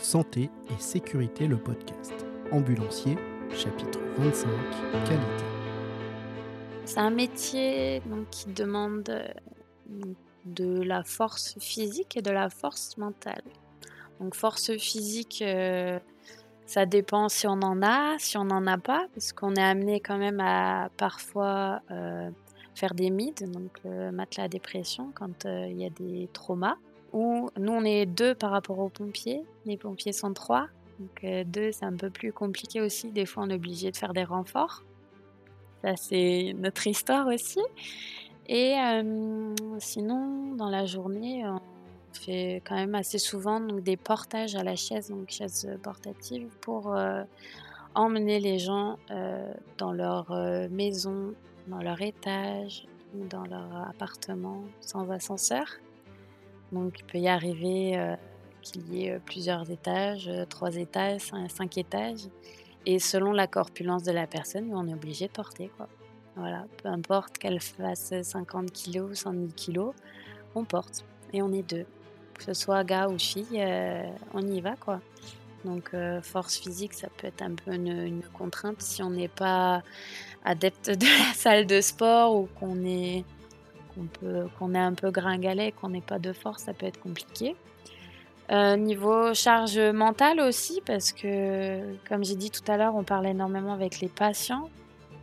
[0.00, 2.14] Santé et sécurité, le podcast.
[2.52, 3.16] Ambulancier,
[3.50, 4.48] chapitre 25,
[5.04, 5.44] qualité.
[6.86, 9.28] C'est un métier donc, qui demande euh,
[10.46, 13.42] de la force physique et de la force mentale.
[14.20, 15.98] Donc force physique, euh,
[16.64, 20.00] ça dépend si on en a, si on n'en a pas, parce qu'on est amené
[20.00, 22.30] quand même à parfois euh,
[22.74, 26.78] faire des MID, donc le matelas à dépression, quand il y a des traumas
[27.12, 30.68] où nous on est deux par rapport aux pompiers, les pompiers sont trois,
[30.98, 33.96] donc euh, deux c'est un peu plus compliqué aussi, des fois on est obligé de
[33.96, 34.84] faire des renforts.
[35.82, 37.60] Ça c'est notre histoire aussi.
[38.46, 41.60] Et euh, sinon dans la journée on
[42.12, 46.94] fait quand même assez souvent donc, des portages à la chaise, donc chaise portative pour
[46.94, 47.22] euh,
[47.94, 48.98] emmener les gens
[49.78, 50.30] dans leur
[50.70, 51.34] maison,
[51.66, 55.66] dans leur étage dans leur appartement sans ascenseur.
[56.72, 58.14] Donc il peut y arriver euh,
[58.62, 62.28] qu'il y ait euh, plusieurs étages, euh, trois étages, cinq, étages.
[62.86, 65.70] Et selon la corpulence de la personne, on est obligé de porter.
[65.76, 65.88] Quoi.
[66.36, 69.90] Voilà, peu importe qu'elle fasse 50 kg ou 110 kg,
[70.54, 71.04] on porte.
[71.32, 71.86] Et on est deux.
[72.34, 73.62] Que ce soit gars ou fille,
[74.32, 74.74] on y va.
[75.66, 79.82] Donc force physique, ça peut être un peu une contrainte si on n'est pas
[80.42, 83.26] adepte de la salle de sport ou qu'on est
[84.58, 87.56] qu'on est un peu gringalet, qu'on n'ait pas de force, ça peut être compliqué.
[88.50, 93.28] Euh, niveau charge mentale aussi, parce que, comme j'ai dit tout à l'heure, on parle
[93.28, 94.68] énormément avec les patients.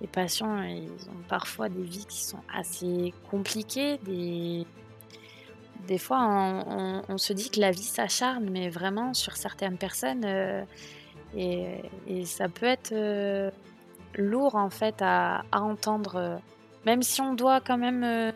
[0.00, 3.98] Les patients, ils ont parfois des vies qui sont assez compliquées.
[4.06, 6.20] Des, fois,
[7.08, 10.24] on, se dit que la vie s'acharne, mais vraiment sur certaines personnes.
[10.24, 10.62] Euh,
[11.36, 13.50] et, ça peut être euh,
[14.14, 16.40] lourd en fait à, entendre.
[16.86, 18.32] même si on doit quand même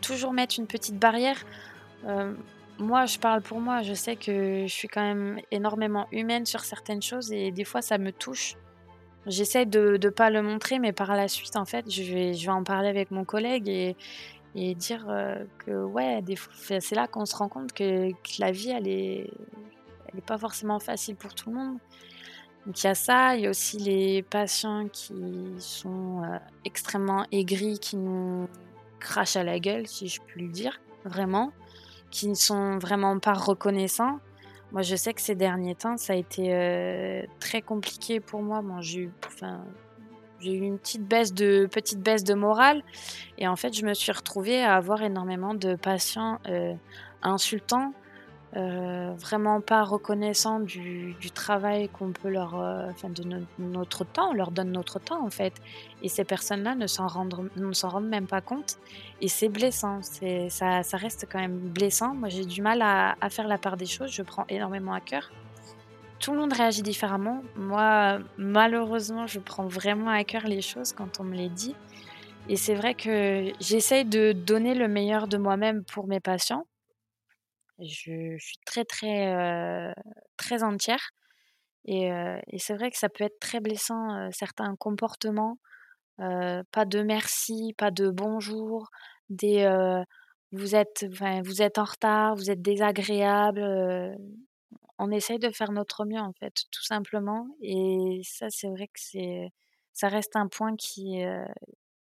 [0.00, 1.44] toujours mettre une petite barrière.
[2.06, 2.32] Euh,
[2.78, 3.82] moi, je parle pour moi.
[3.82, 7.82] Je sais que je suis quand même énormément humaine sur certaines choses et des fois,
[7.82, 8.56] ça me touche.
[9.26, 12.46] J'essaie de ne pas le montrer, mais par la suite, en fait, je vais, je
[12.46, 13.96] vais en parler avec mon collègue et,
[14.74, 16.22] dire euh, que, ouais,
[16.80, 19.30] c'est là qu'on se rend compte que, la vie, elle est,
[20.08, 21.78] elle est pas forcément facile pour tout le monde.
[22.66, 25.14] Donc il y a ça, il y a aussi les patients qui
[25.58, 28.48] sont euh, extrêmement aigris, qui nous
[29.00, 31.52] crache à la gueule, si je puis le dire, vraiment,
[32.10, 34.20] qui ne sont vraiment pas reconnaissants.
[34.72, 38.62] Moi, je sais que ces derniers temps, ça a été euh, très compliqué pour moi.
[38.62, 39.64] Bon, j'ai eu, enfin,
[40.38, 42.82] j'ai eu une petite baisse de petite baisse de morale,
[43.38, 46.74] et en fait, je me suis retrouvée à avoir énormément de patients euh,
[47.22, 47.92] insultants
[48.56, 53.22] euh, vraiment pas reconnaissant du, travail qu'on peut leur, euh, enfin de
[53.60, 55.54] notre temps, on leur donne notre temps en fait.
[56.02, 58.78] Et ces personnes-là ne s'en rendent, ne s'en rendent même pas compte.
[59.20, 62.14] Et c'est blessant, c'est, ça, ça, reste quand même blessant.
[62.14, 65.00] Moi j'ai du mal à, à, faire la part des choses, je prends énormément à
[65.00, 65.30] cœur.
[66.18, 67.42] Tout le monde réagit différemment.
[67.56, 71.74] Moi, malheureusement, je prends vraiment à cœur les choses quand on me les dit.
[72.48, 76.66] Et c'est vrai que j'essaye de donner le meilleur de moi-même pour mes patients
[77.80, 79.94] je, suis très, très,
[80.36, 81.10] très entière.
[81.86, 82.10] Et,
[82.58, 85.58] c'est vrai que ça peut être très blessant, certains comportements.
[86.18, 88.90] pas de merci, pas de bonjour,
[89.28, 89.66] des
[90.52, 91.06] vous, êtes,
[91.44, 93.62] vous êtes en retard, vous êtes désagréable.
[94.98, 97.46] on essaye de faire notre mieux, en fait, tout simplement.
[97.62, 99.50] Et ça, c'est vrai que c'est,
[99.92, 101.22] ça reste un point qui,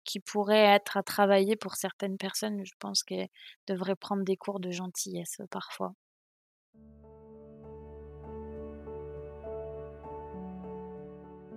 [0.07, 2.65] qui pourrait être à travailler pour certaines personnes.
[2.65, 3.27] Je pense qu'elles
[3.67, 5.93] devraient prendre des cours de gentillesse parfois.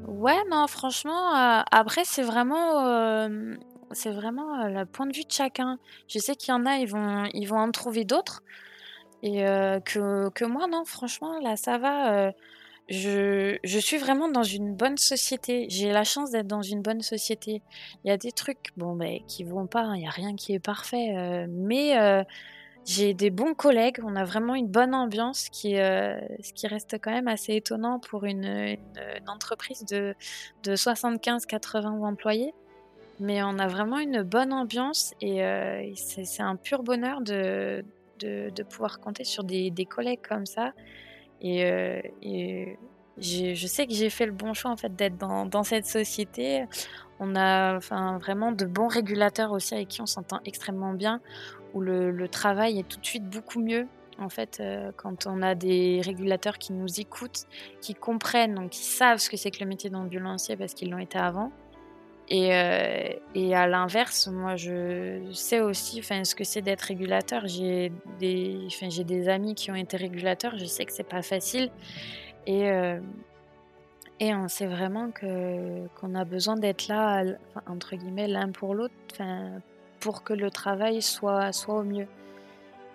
[0.07, 1.33] Ouais, non, franchement,
[1.71, 3.29] après, c'est vraiment,
[3.93, 5.79] c'est vraiment le point de vue de chacun.
[6.09, 8.43] Je sais qu'il y en a, ils vont, ils vont en trouver d'autres.
[9.23, 9.43] Et
[9.85, 12.33] que, que moi, non, franchement, là, ça va
[12.91, 15.67] je, suis vraiment dans une bonne société.
[15.71, 17.63] J'ai la chance d'être dans une bonne société.
[18.05, 19.95] Il y a des trucs bon, ben, qui vont pas, hein.
[19.95, 21.15] il n'y a rien qui est parfait.
[21.17, 22.25] Euh, mais euh,
[22.85, 23.99] j'ai des bons collègues.
[24.03, 28.01] On a vraiment une bonne ambiance, qui, euh, ce qui reste quand même assez étonnant
[28.01, 28.77] pour une,
[29.29, 30.17] entreprise de,
[30.65, 32.53] de 75-80 employés.
[33.21, 35.43] Mais on a vraiment une bonne ambiance et
[35.95, 37.85] c'est un pur bonheur de,
[38.19, 40.73] de, de, pouvoir compter sur des, des collègues comme ça.
[41.41, 42.01] Et, euh,
[43.19, 46.65] je sais que j'ai fait le bon choix en fait d'être dans, cette société.
[47.19, 51.21] On a enfin, vraiment de bons régulateurs aussi avec qui on s'entend extrêmement bien,
[51.75, 53.87] où le, le, travail est tout de suite beaucoup mieux.
[54.21, 57.47] En fait, euh, quand on a des régulateurs qui nous écoutent,
[57.81, 60.99] qui comprennent, donc qui savent ce que c'est que le métier d'ambulancier parce qu'ils l'ont
[60.99, 61.51] été avant,
[62.33, 62.51] Et,
[63.35, 67.49] et à l'inverse, moi, je sais aussi ce que c'est d'être régulateur.
[67.49, 70.57] J'ai des, amis qui ont été régulateurs.
[70.57, 71.71] Je sais que c'est pas facile.
[72.47, 72.71] Et,
[74.21, 77.25] et on sait vraiment qu'on a besoin d'être là,
[77.67, 78.95] entre guillemets, l'un pour l'autre,
[79.99, 82.07] pour que le travail soit, au mieux.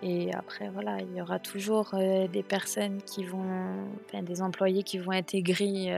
[0.02, 3.86] Et après, voilà, il y aura toujours des personnes qui vont,
[4.22, 5.90] des employés qui vont être aigris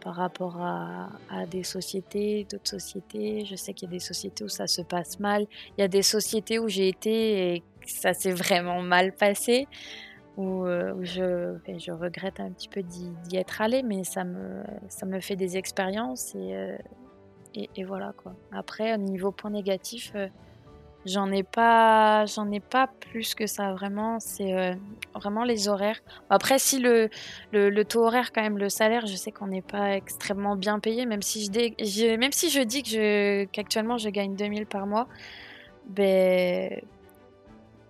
[0.00, 1.08] par rapport à,
[1.50, 3.44] des sociétés, d'autres sociétés.
[3.44, 5.46] Je sais qu'il y a des sociétés où ça se passe mal.
[5.76, 9.66] Il y a des sociétés où j'ai été et ça s'est vraiment mal passé,
[10.36, 15.06] où, euh, je, je, regrette un petit peu d'y être allé, mais ça me, ça
[15.06, 16.76] me fait des expériences et, euh,
[17.86, 18.34] voilà quoi.
[18.52, 20.28] Après, au niveau point négatif, euh,
[21.06, 24.20] J'en ai pas, j'en ai pas plus que ça vraiment.
[24.20, 24.74] C'est euh,
[25.14, 25.98] vraiment les horaires.
[26.28, 27.08] Après, si le,
[27.52, 31.06] le, taux horaire, quand même, le salaire, je sais qu'on n'est pas extrêmement bien payé,
[31.06, 35.08] même si je, même si je dis que je, qu'actuellement je gagne 2000 par mois,
[35.86, 36.82] ben,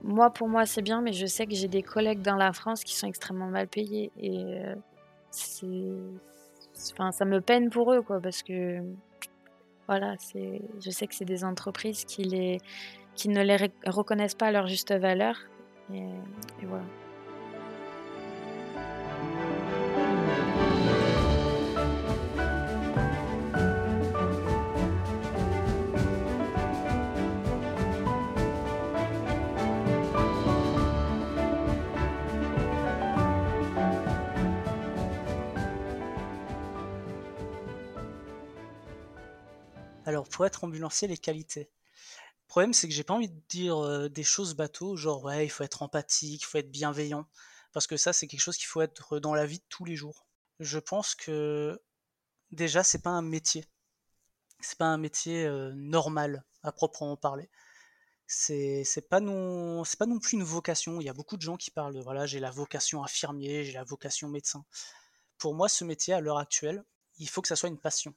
[0.03, 2.85] moi pour moi c'est bien, mais je sais que j'ai des collègues dans la France
[2.85, 4.75] qui sont extrêmement mal payés et euh,
[5.31, 5.67] c'est,
[6.93, 8.81] enfin, ça me peine pour eux quoi, parce que
[9.89, 12.61] voilà, c'est, je sais que c'est des entreprises qui les
[13.21, 15.37] qui ne les reconnaissent pas à leur juste valeur.
[15.93, 16.07] Et,
[16.63, 16.85] voilà.
[40.07, 41.69] Alors, pour être ambulancier, les qualités
[42.51, 45.65] problème, c'est que j'ai pas envie de dire des choses bateaux, genre ouais, il faut
[45.65, 47.27] être empathique, il faut être bienveillant,
[47.73, 49.97] parce que ça, c'est quelque chose qu'il faut être dans la vie de tous les
[49.97, 50.27] jours.
[50.59, 51.81] Je pense que
[52.51, 53.65] déjà, c'est pas un métier.
[54.61, 57.49] C'est pas un métier normal à proprement parler.
[58.27, 61.01] C'est pas pas non plus une vocation.
[61.01, 63.73] Il y a beaucoup de gens qui parlent de voilà, j'ai la vocation infirmier, j'ai
[63.73, 64.65] la vocation médecin.
[65.39, 66.85] Pour moi, ce métier à l'heure actuelle,
[67.19, 68.15] il faut que ça soit une passion.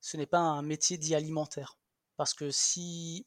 [0.00, 1.78] Ce n'est pas un métier dit alimentaire.
[2.16, 3.26] Parce que si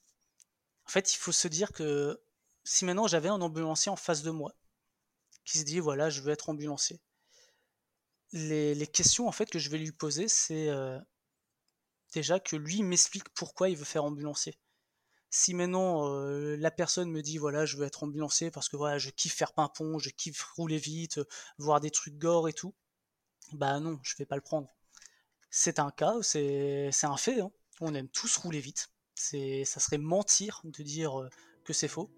[0.87, 2.21] en fait, il faut se dire que
[2.63, 4.55] si maintenant j'avais un ambulancier en face de moi,
[5.45, 6.99] qui se dit voilà, je veux être ambulancier,
[8.33, 10.99] les, questions en fait que je vais lui poser, c'est euh,
[12.13, 14.57] déjà que lui m'explique pourquoi il veut faire ambulancier.
[15.29, 18.97] Si maintenant euh, la personne me dit voilà, je veux être ambulancier parce que voilà,
[18.97, 21.19] je kiffe faire pimpon, je kiffe rouler vite,
[21.57, 22.75] voir des trucs gore et tout,
[23.53, 24.69] bah non, je vais pas le prendre.
[25.49, 27.51] C'est un cas, c'est un fait, hein.
[27.81, 31.29] on aime tous rouler vite ça serait mentir de dire euh,
[31.63, 32.09] que c'est faux.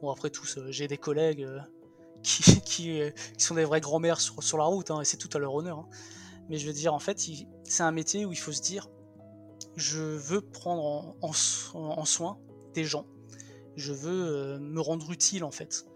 [0.00, 1.58] Bon après tous, euh, j'ai des collègues euh,
[2.22, 5.54] qui, qui, sont des vraies grand-mères sur, la route, hein, et c'est tout à leur
[5.54, 5.78] honneur.
[5.78, 5.88] Hein.
[6.48, 7.18] Mais je veux dire, en fait,
[7.64, 8.90] c'est un métier où il faut se dire,
[9.76, 12.38] je veux prendre en, soin
[12.74, 13.06] des gens,
[13.76, 15.86] je veux me rendre utile en fait.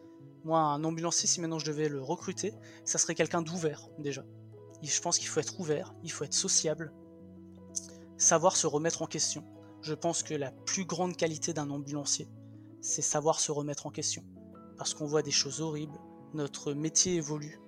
[0.44, 2.54] Moi, un ambulancier, si maintenant je devais le recruter,
[2.84, 4.24] ça serait quelqu'un d'ouvert déjà.
[4.82, 6.92] je pense qu'il faut être ouvert, il faut être sociable,
[8.16, 9.44] savoir se remettre en question
[9.82, 12.28] je pense que la plus grande qualité d'un ambulancier,
[12.80, 14.25] c'est savoir se remettre en question.
[14.76, 15.98] Parce qu'on voit des choses horribles,
[16.34, 17.60] notre métier évolue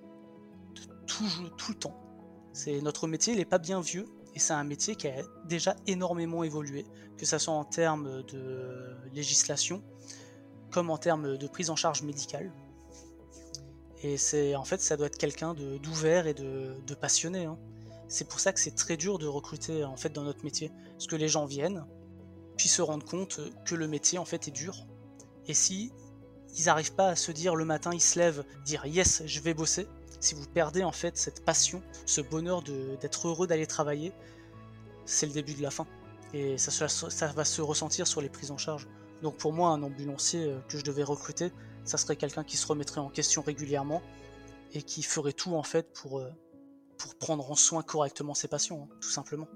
[1.07, 1.25] tout,
[1.57, 1.97] tout le temps.
[2.53, 5.75] C'est notre métier, il n'est pas bien vieux, et c'est un métier qui a déjà
[5.87, 6.85] énormément évolué,
[7.17, 9.83] que ce soit en termes de législation,
[10.71, 12.51] comme en termes de prise en charge médicale.
[14.03, 17.45] Et c'est en fait, ça doit être quelqu'un d'ouvert et de, passionné.
[17.45, 17.59] Hein.
[18.07, 21.07] C'est pour ça que c'est très dur de recruter en fait dans notre métier, parce
[21.07, 21.85] que les gens viennent,
[22.67, 24.85] se rendre compte que le métier en fait est dur.
[25.47, 25.91] Et si
[26.57, 29.53] ils n'arrivent pas à se dire le matin, ils se lèvent, dire yes, je vais
[29.53, 29.87] bosser,
[30.19, 34.13] si vous perdez en fait cette passion, ce bonheur d'être heureux d'aller travailler,
[35.05, 35.87] c'est le début de la fin.
[36.33, 38.87] Et ça, ça, va se ressentir sur les prises en charge.
[39.21, 41.51] Donc pour moi, un ambulancier euh, que je devais recruter,
[41.83, 44.01] ça serait quelqu'un qui se remettrait en question régulièrement
[44.73, 46.29] et qui ferait tout en fait pour, euh,
[46.97, 49.47] pour prendre en soin correctement ses patients, hein, tout simplement.